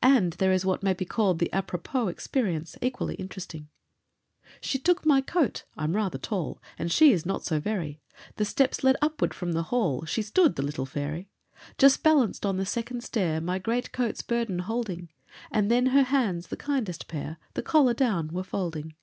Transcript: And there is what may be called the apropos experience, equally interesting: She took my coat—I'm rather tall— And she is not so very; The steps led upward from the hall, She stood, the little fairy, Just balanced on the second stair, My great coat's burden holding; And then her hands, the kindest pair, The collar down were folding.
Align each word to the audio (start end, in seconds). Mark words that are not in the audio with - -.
And 0.00 0.34
there 0.34 0.52
is 0.52 0.64
what 0.64 0.84
may 0.84 0.92
be 0.92 1.04
called 1.04 1.40
the 1.40 1.52
apropos 1.52 2.06
experience, 2.06 2.76
equally 2.80 3.16
interesting: 3.16 3.68
She 4.60 4.78
took 4.78 5.04
my 5.04 5.20
coat—I'm 5.20 5.96
rather 5.96 6.16
tall— 6.16 6.62
And 6.78 6.92
she 6.92 7.10
is 7.10 7.26
not 7.26 7.44
so 7.44 7.58
very; 7.58 8.00
The 8.36 8.44
steps 8.44 8.84
led 8.84 8.94
upward 9.02 9.34
from 9.34 9.50
the 9.50 9.64
hall, 9.64 10.04
She 10.04 10.22
stood, 10.22 10.54
the 10.54 10.62
little 10.62 10.86
fairy, 10.86 11.28
Just 11.76 12.04
balanced 12.04 12.46
on 12.46 12.56
the 12.56 12.64
second 12.64 13.02
stair, 13.02 13.40
My 13.40 13.58
great 13.58 13.90
coat's 13.90 14.22
burden 14.22 14.60
holding; 14.60 15.08
And 15.50 15.68
then 15.68 15.86
her 15.86 16.04
hands, 16.04 16.46
the 16.46 16.56
kindest 16.56 17.08
pair, 17.08 17.38
The 17.54 17.62
collar 17.64 17.94
down 17.94 18.28
were 18.28 18.44
folding. 18.44 18.94